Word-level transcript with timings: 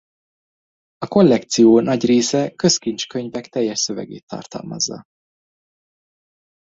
A 0.97 1.07
kollekció 1.07 1.79
nagy 1.79 2.05
része 2.05 2.51
közkincs 2.55 3.07
könyvek 3.07 3.47
teljes 3.47 3.79
szövegét 3.79 4.27
tartalmazza. 4.27 5.03